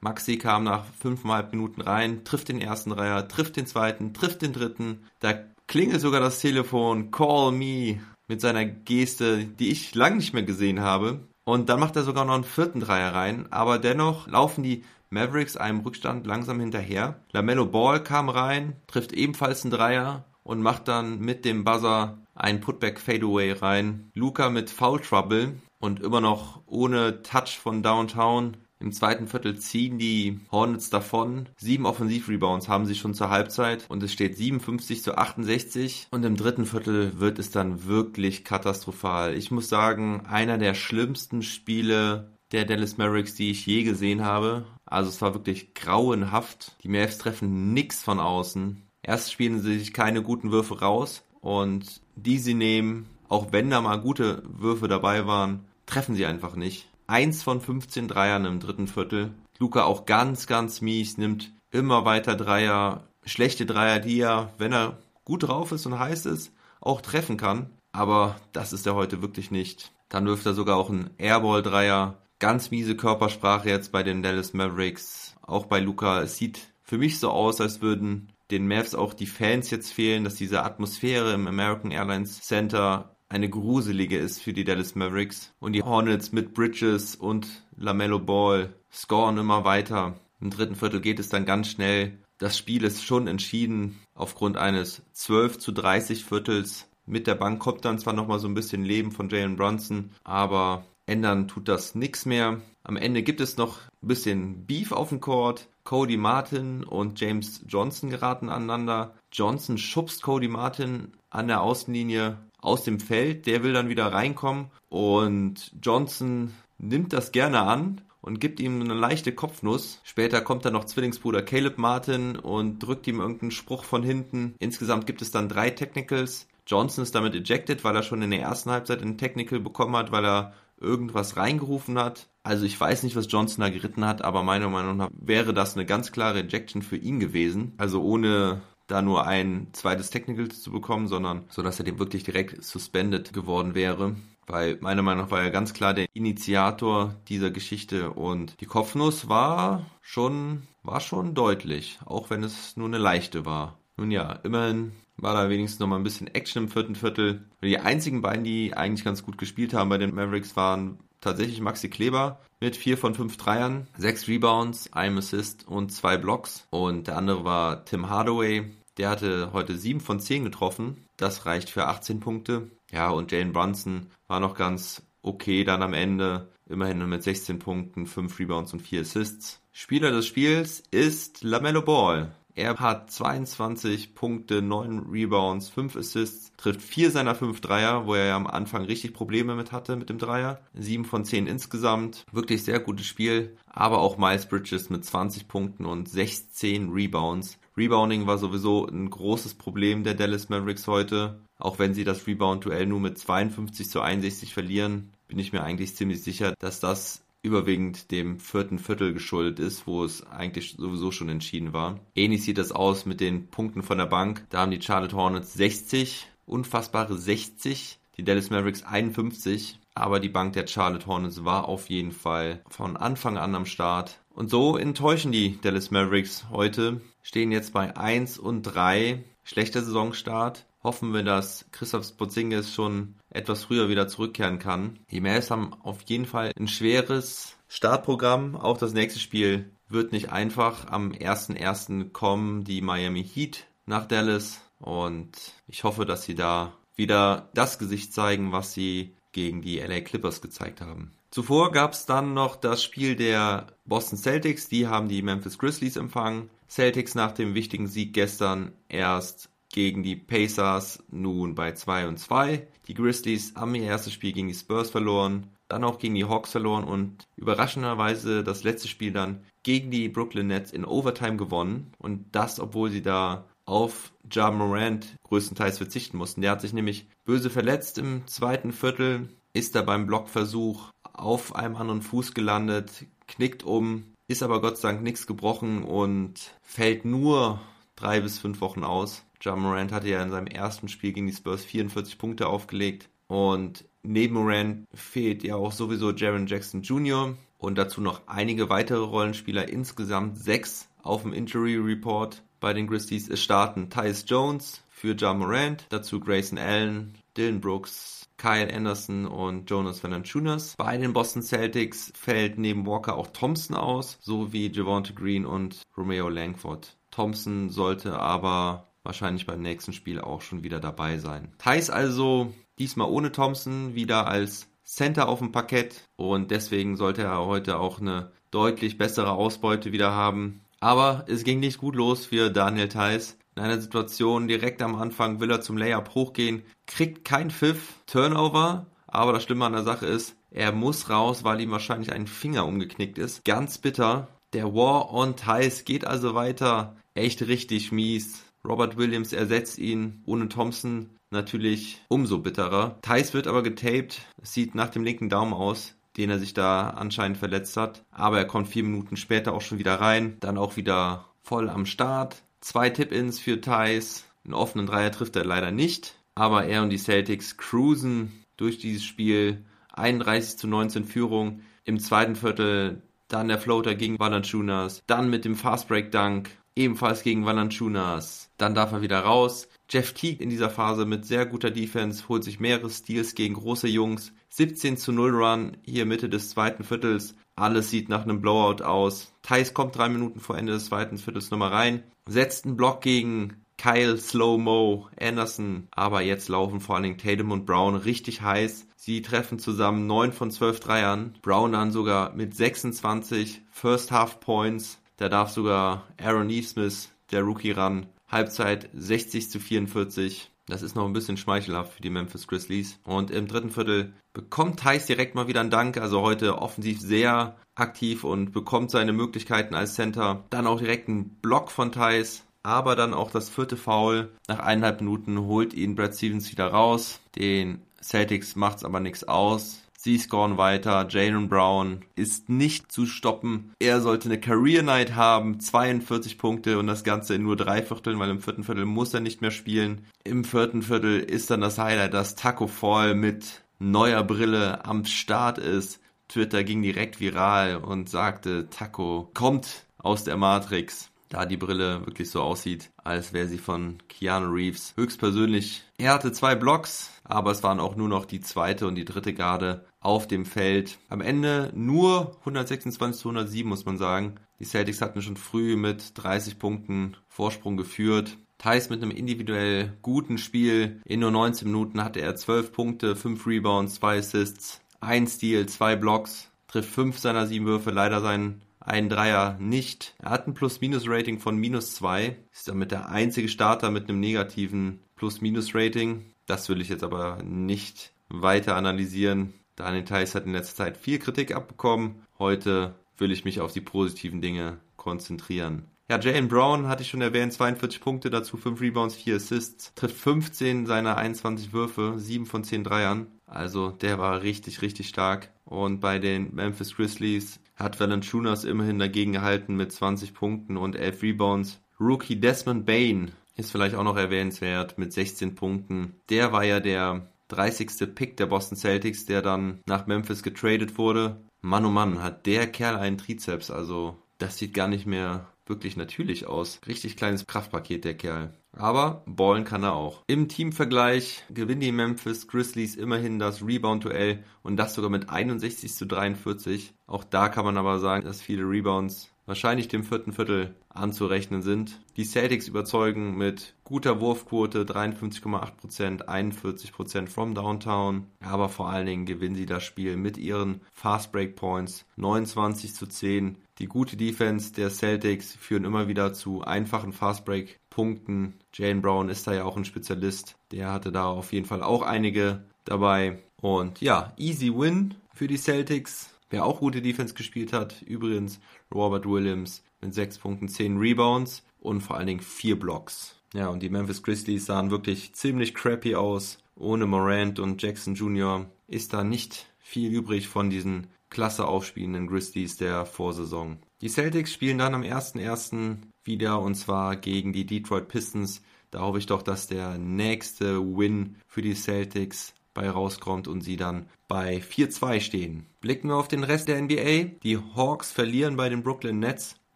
[0.00, 4.52] Maxi kam nach fünfeinhalb Minuten rein, trifft den ersten Dreier, trifft den zweiten, trifft den
[4.52, 5.06] dritten.
[5.20, 5.34] Da
[5.68, 10.80] klingelt sogar das Telefon, call me, mit seiner Geste, die ich lange nicht mehr gesehen
[10.80, 11.20] habe.
[11.44, 13.46] Und dann macht er sogar noch einen vierten Dreier rein.
[13.50, 17.20] Aber dennoch laufen die Mavericks einem Rückstand langsam hinterher.
[17.32, 22.60] Lamello Ball kam rein, trifft ebenfalls einen Dreier und macht dann mit dem Buzzer einen
[22.60, 24.10] Putback Fadeaway rein.
[24.14, 28.56] Luca mit Foul Trouble und immer noch ohne Touch von Downtown.
[28.80, 31.48] Im zweiten Viertel ziehen die Hornets davon.
[31.56, 36.08] Sieben Offensivrebounds haben sie schon zur Halbzeit und es steht 57 zu 68.
[36.10, 39.36] Und im dritten Viertel wird es dann wirklich katastrophal.
[39.36, 44.64] Ich muss sagen, einer der schlimmsten Spiele der Dallas Mavericks, die ich je gesehen habe.
[44.92, 46.76] Also es war wirklich grauenhaft.
[46.82, 48.82] Die Mavs treffen nix von außen.
[49.02, 53.80] Erst spielen sie sich keine guten Würfe raus und die sie nehmen, auch wenn da
[53.80, 56.90] mal gute Würfe dabei waren, treffen sie einfach nicht.
[57.06, 59.32] Eins von 15 Dreiern im dritten Viertel.
[59.58, 64.98] Luca auch ganz, ganz mies, nimmt immer weiter Dreier, schlechte Dreier, die er, wenn er
[65.24, 66.52] gut drauf ist und heiß ist,
[66.82, 67.70] auch treffen kann.
[67.92, 69.90] Aber das ist er heute wirklich nicht.
[70.10, 72.18] Dann wirft er sogar auch einen Airball-Dreier.
[72.42, 75.36] Ganz miese Körpersprache jetzt bei den Dallas Mavericks.
[75.42, 76.22] Auch bei Luca.
[76.22, 80.24] Es sieht für mich so aus, als würden den Mavs auch die Fans jetzt fehlen,
[80.24, 85.54] dass diese Atmosphäre im American Airlines Center eine gruselige ist für die Dallas Mavericks.
[85.60, 90.18] Und die Hornets mit Bridges und LaMelo Ball scoren immer weiter.
[90.40, 92.18] Im dritten Viertel geht es dann ganz schnell.
[92.38, 96.88] Das Spiel ist schon entschieden aufgrund eines 12 zu 30 Viertels.
[97.06, 100.84] Mit der Bank kommt dann zwar nochmal so ein bisschen Leben von Jalen Brunson, aber
[101.06, 102.60] ändern tut das nichts mehr.
[102.84, 105.68] Am Ende gibt es noch ein bisschen Beef auf dem Court.
[105.84, 109.14] Cody Martin und James Johnson geraten aneinander.
[109.32, 113.46] Johnson schubst Cody Martin an der Außenlinie aus dem Feld.
[113.46, 118.94] Der will dann wieder reinkommen und Johnson nimmt das gerne an und gibt ihm eine
[118.94, 120.00] leichte Kopfnuss.
[120.04, 124.54] Später kommt dann noch Zwillingsbruder Caleb Martin und drückt ihm irgendeinen Spruch von hinten.
[124.60, 126.46] Insgesamt gibt es dann drei Technicals.
[126.66, 130.12] Johnson ist damit ejected, weil er schon in der ersten Halbzeit einen Technical bekommen hat,
[130.12, 132.28] weil er irgendwas reingerufen hat.
[132.42, 135.76] Also ich weiß nicht, was Johnson da geritten hat, aber meiner Meinung nach wäre das
[135.76, 137.72] eine ganz klare Ejection für ihn gewesen.
[137.78, 142.24] Also ohne da nur ein zweites Technical zu bekommen, sondern so, dass er dem wirklich
[142.24, 144.16] direkt suspended geworden wäre.
[144.46, 149.28] Weil meiner Meinung nach war er ganz klar der Initiator dieser Geschichte und die Kopfnuss
[149.28, 153.78] war schon, war schon deutlich, auch wenn es nur eine leichte war.
[153.96, 157.44] Nun ja, immerhin war da wenigstens noch mal ein bisschen Action im vierten Viertel.
[157.62, 161.88] Die einzigen beiden, die eigentlich ganz gut gespielt haben bei den Mavericks, waren tatsächlich Maxi
[161.88, 166.66] Kleber mit vier von fünf Dreiern, sechs Rebounds, einem Assist und zwei Blocks.
[166.70, 168.64] Und der andere war Tim Hardaway.
[168.98, 171.06] Der hatte heute sieben von zehn getroffen.
[171.16, 172.70] Das reicht für 18 Punkte.
[172.90, 176.48] Ja, und Jalen Brunson war noch ganz okay dann am Ende.
[176.68, 179.60] Immerhin mit 16 Punkten, 5 Rebounds und 4 Assists.
[179.72, 182.32] Spieler des Spiels ist LaMelo Ball.
[182.54, 188.26] Er hat 22 Punkte, 9 Rebounds, 5 Assists, trifft 4 seiner 5 Dreier, wo er
[188.26, 190.60] ja am Anfang richtig Probleme mit hatte mit dem Dreier.
[190.74, 192.24] 7 von 10 insgesamt.
[192.30, 193.56] Wirklich sehr gutes Spiel.
[193.66, 197.58] Aber auch Miles Bridges mit 20 Punkten und 16 Rebounds.
[197.74, 201.40] Rebounding war sowieso ein großes Problem der Dallas Mavericks heute.
[201.58, 205.96] Auch wenn sie das Rebound-Duell nur mit 52 zu 61 verlieren, bin ich mir eigentlich
[205.96, 211.28] ziemlich sicher, dass das überwiegend dem vierten Viertel geschuldet ist, wo es eigentlich sowieso schon
[211.28, 211.98] entschieden war.
[212.14, 214.46] Ähnlich sieht das aus mit den Punkten von der Bank.
[214.50, 219.78] Da haben die Charlotte Hornets 60, unfassbare 60, die Dallas Mavericks 51.
[219.94, 224.20] Aber die Bank der Charlotte Hornets war auf jeden Fall von Anfang an am Start.
[224.30, 229.22] Und so enttäuschen die Dallas Mavericks heute, stehen jetzt bei 1 und 3.
[229.44, 234.98] Schlechter Saisonstart hoffen wir, dass Christoph Porzingis schon etwas früher wieder zurückkehren kann.
[235.10, 238.56] Die Mavs haben auf jeden Fall ein schweres Startprogramm.
[238.56, 240.88] Auch das nächste Spiel wird nicht einfach.
[240.88, 242.10] Am 1.1.
[242.10, 245.30] kommen die Miami Heat nach Dallas und
[245.66, 250.40] ich hoffe, dass sie da wieder das Gesicht zeigen, was sie gegen die LA Clippers
[250.40, 251.12] gezeigt haben.
[251.30, 255.96] Zuvor gab es dann noch das Spiel der Boston Celtics, die haben die Memphis Grizzlies
[255.96, 256.50] empfangen.
[256.68, 262.68] Celtics nach dem wichtigen Sieg gestern erst gegen die Pacers nun bei 2 und 2.
[262.86, 266.52] Die Grizzlies haben ihr erstes Spiel gegen die Spurs verloren, dann auch gegen die Hawks
[266.52, 271.92] verloren und überraschenderweise das letzte Spiel dann gegen die Brooklyn Nets in Overtime gewonnen.
[271.98, 276.42] Und das, obwohl sie da auf Ja Morant größtenteils verzichten mussten.
[276.42, 281.76] Der hat sich nämlich böse verletzt im zweiten Viertel, ist da beim Blockversuch auf einem
[281.76, 287.60] anderen Fuß gelandet, knickt um, ist aber Gott sei Dank nichts gebrochen und fällt nur
[287.96, 289.24] drei bis fünf Wochen aus.
[289.42, 293.08] Ja Morant hatte ja in seinem ersten Spiel gegen die Spurs 44 Punkte aufgelegt.
[293.26, 297.34] Und neben Morant fehlt ja auch sowieso Jaron Jackson Jr.
[297.58, 299.68] und dazu noch einige weitere Rollenspieler.
[299.68, 303.28] Insgesamt sechs auf dem Injury Report bei den Grizzlies.
[303.28, 309.68] Es starten Tyus Jones für Ja Morant, dazu Grayson Allen, Dylan Brooks, Kyle Anderson und
[309.68, 310.76] Jonas Valanciunas.
[310.76, 316.28] Bei den Boston Celtics fällt neben Walker auch Thompson aus, sowie Javante Green und Romeo
[316.28, 316.96] Langford.
[317.10, 321.52] Thompson sollte aber wahrscheinlich beim nächsten Spiel auch schon wieder dabei sein.
[321.58, 327.46] Thais also diesmal ohne Thompson wieder als Center auf dem Parkett und deswegen sollte er
[327.46, 330.60] heute auch eine deutlich bessere Ausbeute wieder haben.
[330.80, 333.38] Aber es ging nicht gut los für Daniel Theiss.
[333.54, 338.86] In einer Situation direkt am Anfang will er zum Layup hochgehen, kriegt kein Pfiff, Turnover,
[339.06, 342.66] aber das Schlimme an der Sache ist, er muss raus, weil ihm wahrscheinlich ein Finger
[342.66, 343.44] umgeknickt ist.
[343.44, 344.28] Ganz bitter.
[344.52, 346.96] Der War on Thais geht also weiter.
[347.14, 348.42] Echt richtig mies.
[348.66, 352.98] Robert Williams ersetzt ihn ohne Thompson natürlich umso bitterer.
[353.02, 354.22] Thais wird aber getaped.
[354.40, 355.94] Es sieht nach dem linken Daumen aus.
[356.18, 358.04] den er sich da anscheinend verletzt hat.
[358.10, 361.86] Aber er kommt vier Minuten später auch schon wieder rein, dann auch wieder voll am
[361.86, 362.42] Start.
[362.60, 364.24] Zwei Tip-Ins für Thais.
[364.44, 366.14] Einen offenen Dreier trifft er leider nicht.
[366.34, 369.64] Aber er und die Celtics cruisen durch dieses Spiel.
[369.94, 371.62] 31 zu 19 Führung.
[371.84, 375.02] Im zweiten Viertel dann der Floater gegen Valanciunas.
[375.06, 378.50] Dann mit dem Fast Break Dunk ebenfalls gegen Valanciunas.
[378.58, 379.68] Dann darf er wieder raus.
[379.90, 383.88] Jeff Teague in dieser Phase mit sehr guter Defense holt sich mehrere Steals gegen große
[383.88, 384.32] Jungs.
[384.50, 387.34] 17 zu 0 Run hier Mitte des zweiten Viertels.
[387.56, 389.32] Alles sieht nach einem Blowout aus.
[389.42, 392.02] Thais kommt drei Minuten vor Ende des zweiten Viertels nochmal rein.
[392.26, 395.88] Setzt einen Block gegen Kyle Slow Mo Anderson.
[395.90, 398.86] Aber jetzt laufen vor allen Dingen Tatum und Brown richtig heiß.
[398.96, 401.34] Sie treffen zusammen 9 von 12 Dreiern.
[401.42, 405.01] Brown dann sogar mit 26 First Half Points.
[405.22, 408.08] Da darf sogar Aaron Neesmith, der Rookie, ran.
[408.26, 410.50] Halbzeit 60 zu 44.
[410.66, 412.98] Das ist noch ein bisschen schmeichelhaft für die Memphis Grizzlies.
[413.04, 415.96] Und im dritten Viertel bekommt Thais direkt mal wieder einen Dank.
[415.96, 420.42] Also heute offensiv sehr aktiv und bekommt seine Möglichkeiten als Center.
[420.50, 422.42] Dann auch direkt ein Block von Thais.
[422.64, 424.32] Aber dann auch das vierte Foul.
[424.48, 427.20] Nach eineinhalb Minuten holt ihn Brad Stevens wieder raus.
[427.36, 429.81] Den Celtics macht's aber nichts aus.
[430.04, 431.06] Sie scoren weiter.
[431.08, 433.72] Jalen Brown ist nicht zu stoppen.
[433.78, 435.60] Er sollte eine Career Night haben.
[435.60, 439.20] 42 Punkte und das Ganze in nur drei Vierteln, weil im vierten Viertel muss er
[439.20, 440.04] nicht mehr spielen.
[440.24, 445.58] Im vierten Viertel ist dann das Highlight, dass Taco Fall mit neuer Brille am Start
[445.58, 446.00] ist.
[446.26, 452.30] Twitter ging direkt viral und sagte, Taco kommt aus der Matrix da die Brille wirklich
[452.30, 454.92] so aussieht, als wäre sie von Keanu Reeves.
[454.96, 459.06] Höchstpersönlich, er hatte zwei Blocks, aber es waren auch nur noch die zweite und die
[459.06, 460.98] dritte Garde auf dem Feld.
[461.08, 464.34] Am Ende nur 126 zu 107, muss man sagen.
[464.58, 468.36] Die Celtics hatten schon früh mit 30 Punkten Vorsprung geführt.
[468.58, 471.00] Thais mit einem individuell guten Spiel.
[471.04, 475.96] In nur 19 Minuten hatte er 12 Punkte, 5 Rebounds, 2 Assists, 1 Steal, 2
[475.96, 480.14] Blocks, trifft 5 seiner 7 Würfe, leider seinen einen Dreier nicht.
[480.18, 485.00] Er hat ein Plus-Minus-Rating von minus 2, ist damit der einzige Starter mit einem negativen
[485.16, 486.24] Plus-Minus-Rating.
[486.46, 489.54] Das will ich jetzt aber nicht weiter analysieren.
[489.76, 492.22] Daniel Theiss hat in letzter Zeit viel Kritik abbekommen.
[492.38, 495.86] Heute will ich mich auf die positiven Dinge konzentrieren.
[496.10, 500.16] Ja, Jalen Brown hatte ich schon erwähnt, 42 Punkte, dazu 5 Rebounds, 4 Assists, trifft
[500.16, 503.28] 15 seiner 21 Würfe, 7 von 10 Dreiern.
[503.46, 505.50] Also der war richtig, richtig stark.
[505.64, 511.22] Und bei den Memphis Grizzlies hat Valanciunas immerhin dagegen gehalten mit 20 Punkten und 11
[511.22, 511.80] Rebounds.
[512.00, 516.14] Rookie Desmond Bain ist vielleicht auch noch erwähnenswert mit 16 Punkten.
[516.28, 518.14] Der war ja der 30.
[518.14, 521.42] Pick der Boston Celtics, der dann nach Memphis getradet wurde.
[521.60, 525.96] Mann oh Mann, hat der Kerl einen Trizeps, also das sieht gar nicht mehr wirklich
[525.96, 526.80] natürlich aus.
[526.86, 528.54] Richtig kleines Kraftpaket der Kerl.
[528.72, 530.22] Aber ballen kann er auch.
[530.26, 536.06] Im Teamvergleich gewinnen die Memphis Grizzlies immerhin das Rebound-Duell und das sogar mit 61 zu
[536.06, 536.94] 43.
[537.06, 542.00] Auch da kann man aber sagen, dass viele Rebounds wahrscheinlich dem vierten Viertel anzurechnen sind.
[542.16, 549.56] Die Celtics überzeugen mit guter Wurfquote 53,8%, 41% from Downtown, aber vor allen Dingen gewinnen
[549.56, 553.58] sie das Spiel mit ihren Fast Break Points 29 zu 10.
[553.78, 558.54] Die gute Defense der Celtics führen immer wieder zu einfachen Fast Break Punkten.
[558.72, 560.56] Jane Brown ist da ja auch ein Spezialist.
[560.70, 563.38] Der hatte da auf jeden Fall auch einige dabei.
[563.60, 566.30] Und ja, easy win für die Celtics.
[566.52, 568.60] Wer auch gute Defense gespielt hat, übrigens
[568.94, 573.40] Robert Williams mit 6 Punkten, 10 Rebounds und vor allen Dingen 4 Blocks.
[573.54, 576.58] Ja, und die Memphis Grizzlies sahen wirklich ziemlich crappy aus.
[576.76, 578.66] Ohne Morant und Jackson Jr.
[578.86, 583.78] ist da nicht viel übrig von diesen klasse aufspielenden Grizzlies der Vorsaison.
[584.02, 585.96] Die Celtics spielen dann am 1.1.
[586.22, 588.60] wieder und zwar gegen die Detroit Pistons.
[588.90, 593.76] Da hoffe ich doch, dass der nächste Win für die Celtics bei rauskommt und sie
[593.76, 595.66] dann bei 4-2 stehen.
[595.80, 597.36] Blicken wir auf den Rest der NBA.
[597.42, 599.56] Die Hawks verlieren bei den Brooklyn Nets.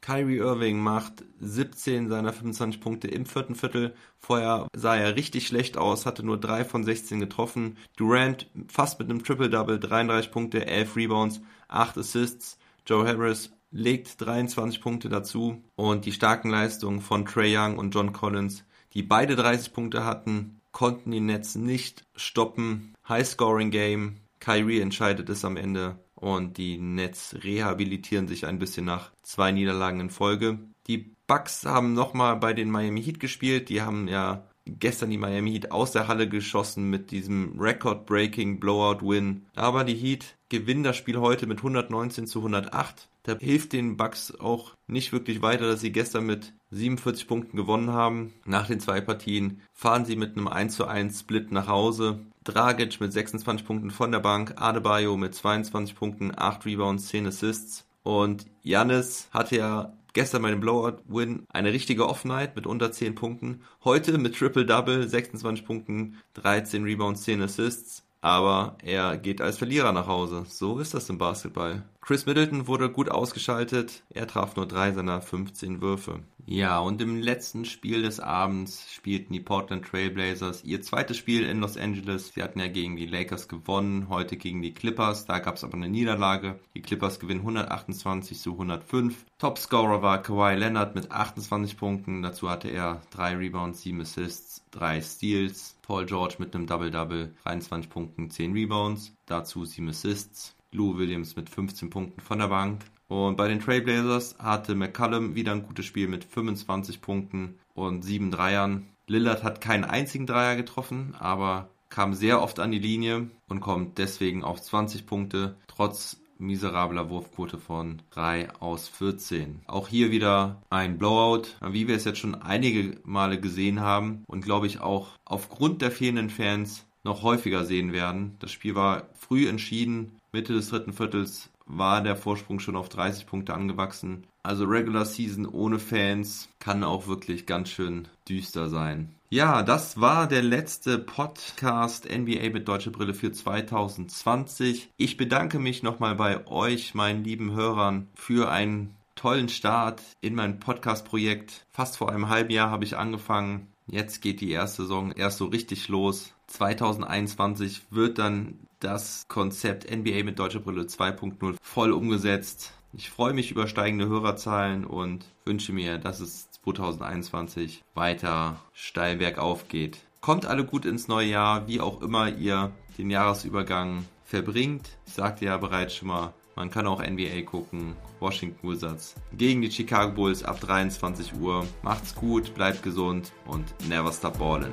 [0.06, 3.92] Kyrie Irving macht 17 seiner 25 Punkte im vierten Viertel.
[4.20, 7.76] Vorher sah er richtig schlecht aus, hatte nur 3 von 16 getroffen.
[7.96, 12.56] Durant fast mit einem Triple-Double, 33 Punkte, 11 Rebounds, 8 Assists.
[12.86, 15.60] Joe Harris legt 23 Punkte dazu.
[15.74, 20.60] Und die starken Leistungen von Trey Young und John Collins, die beide 30 Punkte hatten,
[20.76, 22.94] konnten die Nets nicht stoppen.
[23.08, 24.16] High-Scoring-Game.
[24.40, 30.00] Kyrie entscheidet es am Ende und die Nets rehabilitieren sich ein bisschen nach zwei Niederlagen
[30.00, 30.58] in Folge.
[30.86, 33.70] Die Bucks haben nochmal bei den Miami Heat gespielt.
[33.70, 39.46] Die haben ja gestern die Miami Heat aus der Halle geschossen mit diesem Record-Breaking Blowout-Win.
[39.54, 43.08] Aber die Heat gewinnen das Spiel heute mit 119 zu 108.
[43.22, 47.92] Da hilft den Bucks auch nicht wirklich weiter, dass sie gestern mit 47 Punkten gewonnen
[47.92, 48.32] haben.
[48.44, 52.20] Nach den zwei Partien fahren sie mit einem 1 zu 1 Split nach Hause.
[52.44, 57.86] Dragic mit 26 Punkten von der Bank, Adebayo mit 22 Punkten, 8 Rebounds, 10 Assists.
[58.02, 63.62] Und Janis hatte ja gestern bei dem Blowout-Win eine richtige Off-Night mit unter 10 Punkten.
[63.84, 70.08] Heute mit Triple-Double, 26 Punkten, 13 Rebounds, 10 Assists aber er geht als Verlierer nach
[70.08, 70.44] Hause.
[70.48, 71.84] So ist das im Basketball.
[72.06, 74.04] Chris Middleton wurde gut ausgeschaltet.
[74.10, 76.20] Er traf nur drei seiner 15 Würfe.
[76.44, 81.58] Ja, und im letzten Spiel des Abends spielten die Portland Trailblazers ihr zweites Spiel in
[81.58, 82.30] Los Angeles.
[82.32, 85.26] Sie hatten ja gegen die Lakers gewonnen, heute gegen die Clippers.
[85.26, 86.60] Da gab es aber eine Niederlage.
[86.76, 89.26] Die Clippers gewinnen 128 zu 105.
[89.38, 92.22] Topscorer war Kawhi Leonard mit 28 Punkten.
[92.22, 95.76] Dazu hatte er drei Rebounds, sieben Assists, drei Steals.
[95.82, 99.12] Paul George mit einem Double-Double, 23 Punkten, 10 Rebounds.
[99.26, 100.55] Dazu 7 Assists.
[100.76, 102.84] Lou Williams mit 15 Punkten von der Bank.
[103.08, 108.30] Und bei den Trailblazers hatte McCallum wieder ein gutes Spiel mit 25 Punkten und 7
[108.30, 108.86] Dreiern.
[109.06, 113.98] Lillard hat keinen einzigen Dreier getroffen, aber kam sehr oft an die Linie und kommt
[113.98, 119.62] deswegen auf 20 Punkte, trotz miserabler Wurfquote von 3 aus 14.
[119.66, 124.44] Auch hier wieder ein Blowout, wie wir es jetzt schon einige Male gesehen haben und
[124.44, 128.36] glaube ich auch aufgrund der fehlenden Fans noch häufiger sehen werden.
[128.40, 133.26] Das Spiel war früh entschieden, Mitte des dritten Viertels war der Vorsprung schon auf 30
[133.26, 134.26] Punkte angewachsen.
[134.42, 139.14] Also Regular Season ohne Fans kann auch wirklich ganz schön düster sein.
[139.30, 144.90] Ja, das war der letzte Podcast NBA mit Deutsche Brille für 2020.
[144.98, 150.60] Ich bedanke mich nochmal bei euch, meinen lieben Hörern, für einen tollen Start in mein
[150.60, 151.64] Podcast-Projekt.
[151.72, 153.72] Fast vor einem halben Jahr habe ich angefangen.
[153.86, 156.34] Jetzt geht die erste Saison erst so richtig los.
[156.48, 162.72] 2021 wird dann das Konzept NBA mit deutscher Brille 2.0 voll umgesetzt.
[162.92, 169.68] Ich freue mich über steigende Hörerzahlen und wünsche mir, dass es 2021 weiter steil bergauf
[169.68, 169.98] geht.
[170.20, 174.98] Kommt alle gut ins neue Jahr, wie auch immer ihr den Jahresübergang verbringt.
[175.06, 177.94] Ich sagte ja bereits schon mal, man kann auch NBA gucken.
[178.18, 181.66] Washington Wizards gegen die Chicago Bulls ab 23 Uhr.
[181.82, 184.72] Macht's gut, bleibt gesund und never stop ballin'.